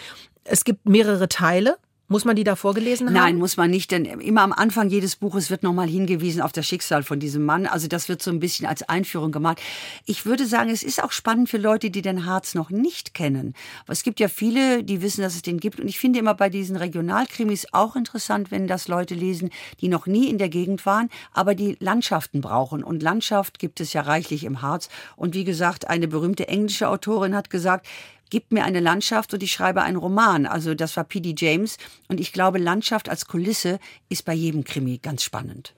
[0.44, 1.76] Es gibt mehrere Teile.
[2.12, 3.14] Muss man die da vorgelesen haben?
[3.14, 6.66] Nein, muss man nicht, denn immer am Anfang jedes Buches wird nochmal hingewiesen auf das
[6.66, 7.64] Schicksal von diesem Mann.
[7.64, 9.62] Also das wird so ein bisschen als Einführung gemacht.
[10.04, 13.54] Ich würde sagen, es ist auch spannend für Leute, die den Harz noch nicht kennen.
[13.84, 15.80] Aber es gibt ja viele, die wissen, dass es den gibt.
[15.80, 19.48] Und ich finde immer bei diesen Regionalkrimis auch interessant, wenn das Leute lesen,
[19.80, 22.84] die noch nie in der Gegend waren, aber die Landschaften brauchen.
[22.84, 24.90] Und Landschaft gibt es ja reichlich im Harz.
[25.16, 27.86] Und wie gesagt, eine berühmte englische Autorin hat gesagt,
[28.32, 30.46] gib mir eine Landschaft und ich schreibe einen Roman.
[30.46, 31.34] Also das war P.D.
[31.36, 31.76] James.
[32.08, 35.74] Und ich glaube, Landschaft als Kulisse ist bei jedem Krimi ganz spannend.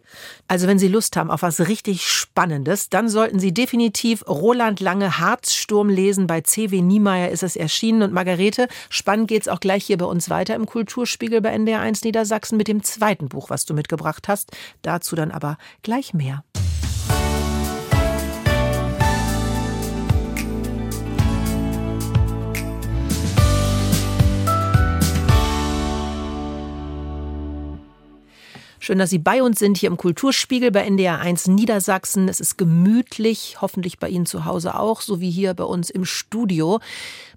[0.46, 5.18] Also wenn Sie Lust haben auf was richtig Spannendes, dann sollten Sie definitiv Roland Lange
[5.18, 6.28] Harzsturm lesen.
[6.28, 6.80] Bei C.W.
[6.80, 8.02] Niemeyer ist es erschienen.
[8.02, 11.80] Und Margarete, spannend geht es auch gleich hier bei uns weiter im Kulturspiegel bei NDR
[11.80, 14.52] 1 Niedersachsen mit dem zweiten Buch, was du mitgebracht hast.
[14.82, 16.44] Dazu dann aber gleich mehr.
[28.84, 32.28] Schön, dass Sie bei uns sind hier im Kulturspiegel bei NDR 1 Niedersachsen.
[32.28, 36.04] Es ist gemütlich, hoffentlich bei Ihnen zu Hause auch, so wie hier bei uns im
[36.04, 36.80] Studio.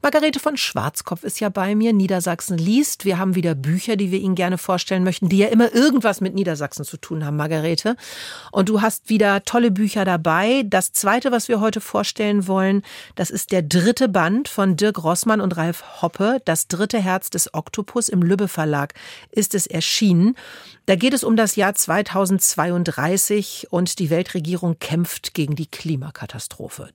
[0.01, 1.93] Margarete von Schwarzkopf ist ja bei mir.
[1.93, 3.05] Niedersachsen liest.
[3.05, 6.35] Wir haben wieder Bücher, die wir Ihnen gerne vorstellen möchten, die ja immer irgendwas mit
[6.35, 7.95] Niedersachsen zu tun haben, Margarete.
[8.51, 10.63] Und du hast wieder tolle Bücher dabei.
[10.65, 12.81] Das zweite, was wir heute vorstellen wollen,
[13.15, 16.41] das ist der dritte Band von Dirk Rossmann und Ralf Hoppe.
[16.43, 18.95] Das dritte Herz des Oktopus im Lübbe Verlag
[19.31, 20.35] ist es erschienen.
[20.87, 26.89] Da geht es um das Jahr 2032 und die Weltregierung kämpft gegen die Klimakatastrophe.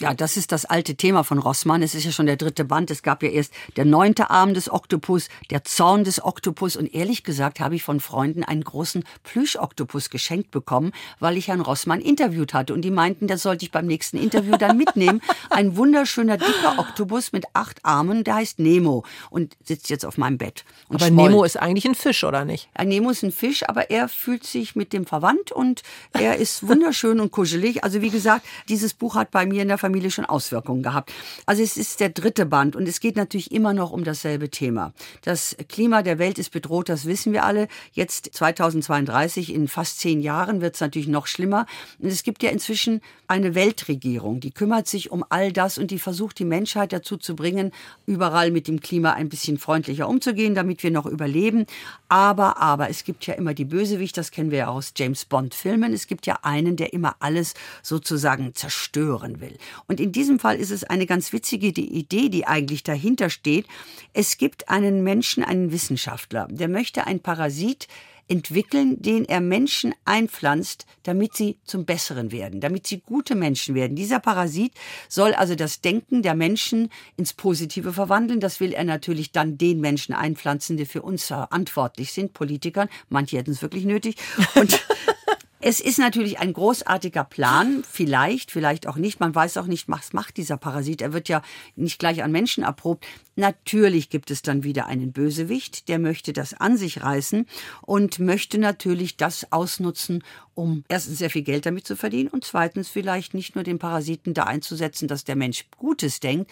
[0.00, 1.82] Ja, das ist das alte Thema von Rossmann.
[1.82, 2.88] Es ist ja schon der dritte Band.
[2.92, 6.76] Es gab ja erst der neunte Arm des Oktopus, der Zorn des Oktopus.
[6.76, 11.60] Und ehrlich gesagt habe ich von Freunden einen großen Plüschoktopus geschenkt bekommen, weil ich Herrn
[11.60, 12.74] Rossmann interviewt hatte.
[12.74, 15.20] Und die meinten, das sollte ich beim nächsten Interview dann mitnehmen.
[15.50, 20.38] Ein wunderschöner, dicker Oktopus mit acht Armen, der heißt Nemo und sitzt jetzt auf meinem
[20.38, 20.64] Bett.
[20.88, 21.30] Aber schmollt.
[21.30, 22.68] Nemo ist eigentlich ein Fisch, oder nicht?
[22.74, 25.82] Ein Nemo ist ein Fisch, aber er fühlt sich mit dem verwandt und
[26.12, 27.82] er ist wunderschön und kuschelig.
[27.82, 31.12] Also wie gesagt, dieses Buch hat bei mir in der Familie schon Auswirkungen gehabt.
[31.46, 34.92] Also es ist der dritte Band und es geht natürlich immer noch um dasselbe Thema.
[35.22, 37.68] Das Klima der Welt ist bedroht, das wissen wir alle.
[37.92, 41.66] Jetzt 2032, in fast zehn Jahren, wird es natürlich noch schlimmer.
[41.98, 45.98] Und es gibt ja inzwischen eine Weltregierung, die kümmert sich um all das und die
[45.98, 47.72] versucht, die Menschheit dazu zu bringen,
[48.06, 51.66] überall mit dem Klima ein bisschen freundlicher umzugehen, damit wir noch überleben.
[52.08, 55.92] Aber aber, es gibt ja immer die Bösewicht, das kennen wir ja aus James Bond-Filmen.
[55.92, 59.56] Es gibt ja einen, der immer alles sozusagen zerstören will.
[59.86, 63.66] Und in diesem Fall ist es eine ganz witzige Idee, die eigentlich dahinter steht.
[64.12, 67.88] Es gibt einen Menschen, einen Wissenschaftler, der möchte ein Parasit
[68.28, 73.96] entwickeln, den er Menschen einpflanzt, damit sie zum Besseren werden, damit sie gute Menschen werden.
[73.96, 74.72] Dieser Parasit
[75.08, 78.40] soll also das Denken der Menschen ins Positive verwandeln.
[78.40, 82.88] Das will er natürlich dann den Menschen einpflanzen, die für uns verantwortlich sind, Politikern.
[83.08, 84.16] Manche hätten es wirklich nötig.
[84.54, 84.78] Und
[85.60, 89.18] Es ist natürlich ein großartiger Plan, vielleicht, vielleicht auch nicht.
[89.18, 91.02] Man weiß auch nicht, was macht dieser Parasit.
[91.02, 91.42] Er wird ja
[91.74, 93.04] nicht gleich an Menschen erprobt.
[93.34, 97.44] Natürlich gibt es dann wieder einen Bösewicht, der möchte das an sich reißen
[97.82, 100.22] und möchte natürlich das ausnutzen,
[100.54, 104.34] um erstens sehr viel Geld damit zu verdienen und zweitens vielleicht nicht nur den Parasiten
[104.34, 106.48] da einzusetzen, dass der Mensch Gutes denkt,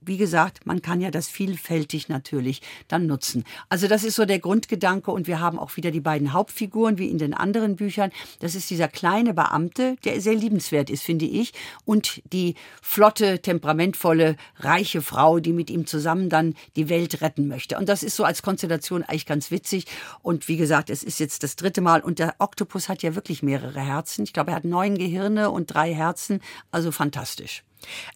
[0.00, 3.44] wie gesagt, man kann ja das vielfältig natürlich dann nutzen.
[3.68, 7.08] Also das ist so der Grundgedanke und wir haben auch wieder die beiden Hauptfiguren wie
[7.08, 8.10] in den anderen Büchern.
[8.40, 11.52] Das ist dieser kleine Beamte, der sehr liebenswert ist, finde ich,
[11.84, 17.78] und die flotte, temperamentvolle, reiche Frau, die mit ihm zusammen dann die Welt retten möchte.
[17.78, 19.86] Und das ist so als Konstellation eigentlich ganz witzig.
[20.22, 23.42] Und wie gesagt, es ist jetzt das dritte Mal und der Oktopus hat ja wirklich
[23.42, 24.24] mehrere Herzen.
[24.24, 26.40] Ich glaube, er hat neun Gehirne und drei Herzen.
[26.70, 27.62] Also fantastisch.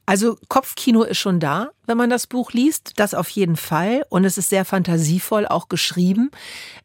[0.06, 4.04] Also Kopfkino ist schon da, wenn man das Buch liest, das auf jeden Fall.
[4.08, 6.30] Und es ist sehr fantasievoll auch geschrieben.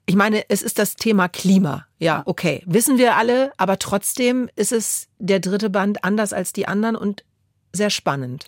[0.06, 1.86] Ich meine, es ist das Thema Klima.
[2.00, 6.68] Ja, okay, wissen wir alle, aber trotzdem ist es der dritte Band anders als die
[6.68, 7.24] anderen und
[7.74, 8.46] sehr spannend.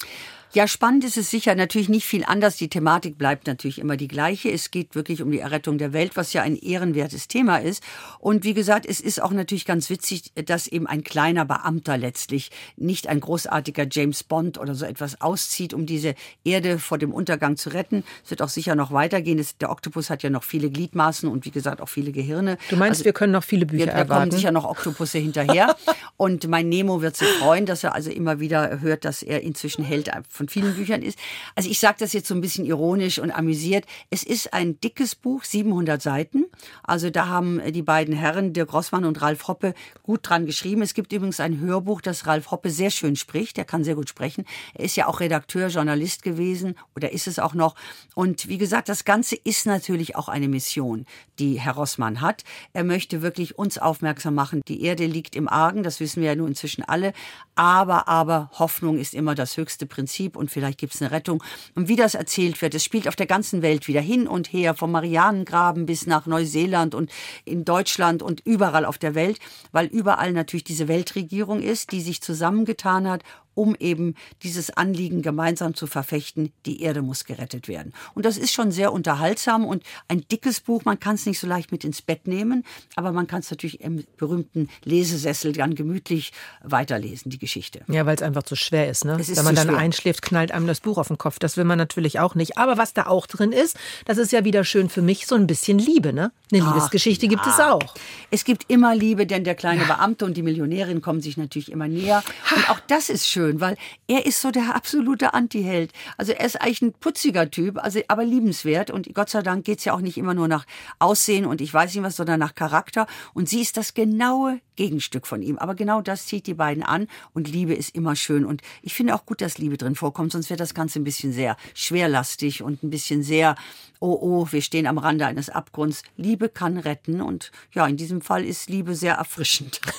[0.54, 1.56] Ja, spannend ist es sicher.
[1.56, 2.58] Natürlich nicht viel anders.
[2.58, 4.52] Die Thematik bleibt natürlich immer die gleiche.
[4.52, 7.82] Es geht wirklich um die Errettung der Welt, was ja ein ehrenwertes Thema ist.
[8.20, 12.52] Und wie gesagt, es ist auch natürlich ganz witzig, dass eben ein kleiner Beamter letztlich
[12.76, 17.56] nicht ein großartiger James Bond oder so etwas auszieht, um diese Erde vor dem Untergang
[17.56, 18.04] zu retten.
[18.26, 19.42] Es wird auch sicher noch weitergehen.
[19.62, 22.58] Der Oktopus hat ja noch viele Gliedmaßen und wie gesagt auch viele Gehirne.
[22.70, 24.10] Du meinst, also, wir können noch viele Bücher wir, erwarten?
[24.10, 25.78] Da kommen sicher noch Oktopusse hinterher.
[26.18, 29.86] und mein Nemo wird sich freuen, dass er also immer wieder hört, dass er inzwischen
[29.86, 31.20] Held von vielen Büchern ist.
[31.56, 33.86] Also ich sage das jetzt so ein bisschen ironisch und amüsiert.
[34.10, 36.46] Es ist ein dickes Buch, 700 Seiten.
[36.82, 40.82] Also da haben die beiden Herren, Dirk Rossmann und Ralf Hoppe, gut dran geschrieben.
[40.82, 43.60] Es gibt übrigens ein Hörbuch, das Ralf Hoppe sehr schön spricht.
[43.60, 44.46] Er kann sehr gut sprechen.
[44.74, 47.76] Er ist ja auch Redakteur, Journalist gewesen oder ist es auch noch.
[48.16, 51.06] Und wie gesagt, das Ganze ist natürlich auch eine Mission,
[51.38, 52.44] die Herr Rossmann hat.
[52.74, 54.62] Er möchte wirklich uns aufmerksam machen.
[54.68, 57.14] Die Erde liegt im Argen, das wissen wir ja nun inzwischen alle.
[57.54, 61.44] Aber, aber Hoffnung ist immer das höchste Prinzip und vielleicht gibt es eine Rettung.
[61.76, 64.74] Und wie das erzählt wird, es spielt auf der ganzen Welt wieder hin und her,
[64.74, 67.12] vom Marianengraben bis nach Neuseeland und
[67.46, 69.40] in Deutschland und überall auf der Welt,
[69.72, 73.24] weil überall natürlich diese Weltregierung ist, die sich zusammengetan hat,
[73.54, 77.94] um eben dieses Anliegen gemeinsam zu verfechten, die Erde muss gerettet werden.
[78.14, 81.48] Und das ist schon sehr unterhaltsam und ein dickes Buch, man kann es nicht so
[81.48, 82.64] leicht mit ins Bett nehmen,
[82.96, 86.32] aber man kann es natürlich im berühmten Lesesessel dann gemütlich
[86.64, 87.82] weiterlesen, die Geschichte.
[87.88, 89.18] Ja, weil es einfach zu schwer ist, ne?
[89.20, 89.78] ist Wenn man dann schwer.
[89.78, 91.40] einschläft, knallt einem das Buch auf den Kopf.
[91.40, 92.58] Das will man natürlich auch nicht.
[92.58, 95.48] Aber was da auch drin ist, das ist ja wieder schön für mich, so ein
[95.48, 96.32] bisschen Liebe, ne?
[96.52, 97.74] Eine Ach, Liebesgeschichte gibt es ja.
[97.74, 97.96] auch.
[98.30, 101.88] Es gibt immer Liebe, denn der kleine Beamte und die Millionärin kommen sich natürlich immer
[101.88, 102.24] näher.
[102.56, 103.78] Und auch das ist schön, weil
[104.08, 105.92] er ist so der absolute Antiheld.
[106.18, 108.92] Also er ist eigentlich ein putziger Typ, also aber liebenswert.
[108.92, 110.66] Und Gott sei Dank geht's ja auch nicht immer nur nach
[111.00, 113.08] Aussehen und ich weiß nicht was, sondern nach Charakter.
[113.34, 115.60] Und sie ist das genaue Gegenstück von ihm.
[115.60, 117.06] Aber genau das zieht die beiden an.
[117.36, 118.46] Und Liebe ist immer schön.
[118.46, 121.34] Und ich finde auch gut, dass Liebe drin vorkommt, sonst wird das Ganze ein bisschen
[121.34, 123.56] sehr schwerlastig und ein bisschen sehr,
[124.00, 126.02] oh oh, wir stehen am Rande eines Abgrunds.
[126.18, 127.22] Liebe kann retten.
[127.22, 129.82] Und ja, in diesem Fall ist Liebe sehr erfrischend.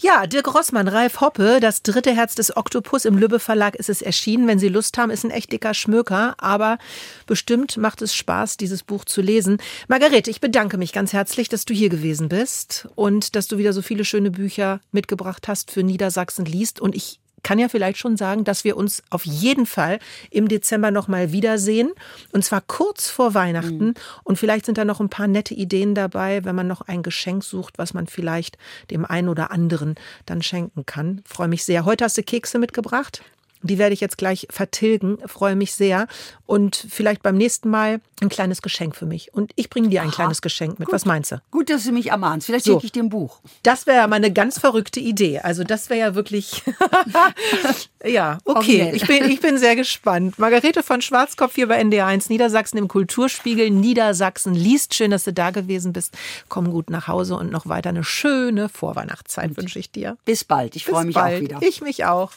[0.00, 4.02] Ja, Dirk Rossmann, Ralf Hoppe, das dritte Herz des Oktopus im Lübbe Verlag ist es
[4.02, 4.46] erschienen.
[4.46, 6.76] Wenn Sie Lust haben, ist ein echt dicker Schmöker, aber
[7.26, 9.58] bestimmt macht es Spaß, dieses Buch zu lesen.
[9.88, 13.72] Margarete, ich bedanke mich ganz herzlich, dass du hier gewesen bist und dass du wieder
[13.74, 18.16] so viele schöne Bücher mitgebracht hast für Niedersachsen liest und ich kann ja vielleicht schon
[18.16, 20.00] sagen, dass wir uns auf jeden Fall
[20.30, 21.92] im Dezember noch mal wiedersehen
[22.32, 23.94] und zwar kurz vor Weihnachten mhm.
[24.24, 27.44] und vielleicht sind da noch ein paar nette Ideen dabei, wenn man noch ein Geschenk
[27.44, 28.58] sucht, was man vielleicht
[28.90, 29.94] dem einen oder anderen
[30.26, 31.22] dann schenken kann.
[31.26, 31.84] Freue mich sehr.
[31.84, 33.22] Heute hast du Kekse mitgebracht.
[33.64, 36.06] Die werde ich jetzt gleich vertilgen, freue mich sehr.
[36.46, 39.32] Und vielleicht beim nächsten Mal ein kleines Geschenk für mich.
[39.32, 40.88] Und ich bringe dir ein Aha, kleines Geschenk mit.
[40.88, 40.94] Gut.
[40.94, 41.40] Was meinst du?
[41.50, 42.46] Gut, dass du mich ermahnst.
[42.46, 42.74] Vielleicht so.
[42.74, 43.40] schicke ich dir ein Buch.
[43.62, 45.38] Das wäre ja mal eine ganz verrückte Idee.
[45.38, 46.62] Also das wäre ja wirklich.
[48.04, 48.92] ja, okay.
[48.94, 50.38] Ich bin, ich bin sehr gespannt.
[50.38, 53.70] Margarete von Schwarzkopf hier bei NDR1 Niedersachsen im Kulturspiegel.
[53.70, 54.94] Niedersachsen liest.
[54.94, 56.16] Schön, dass du da gewesen bist.
[56.50, 60.18] Komm gut nach Hause und noch weiter eine schöne Vorweihnachtszeit wünsche ich dir.
[60.26, 60.76] Bis bald.
[60.76, 61.38] Ich freue mich bald.
[61.38, 61.58] auch wieder.
[61.62, 62.32] Ich mich auch.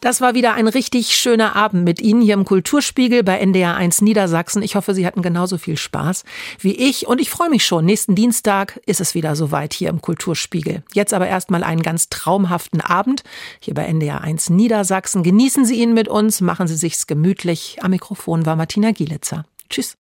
[0.00, 4.62] Das war wieder ein richtig schöner Abend mit Ihnen hier im Kulturspiegel bei NDR1 Niedersachsen.
[4.62, 6.22] Ich hoffe, Sie hatten genauso viel Spaß
[6.60, 7.84] wie ich und ich freue mich schon.
[7.84, 10.84] Nächsten Dienstag ist es wieder soweit hier im Kulturspiegel.
[10.92, 13.24] Jetzt aber erstmal einen ganz traumhaften Abend
[13.58, 15.24] hier bei NDR1 Niedersachsen.
[15.24, 17.78] Genießen Sie ihn mit uns, machen Sie sich's gemütlich.
[17.80, 19.46] Am Mikrofon war Martina Gielitzer.
[19.68, 19.96] Tschüss.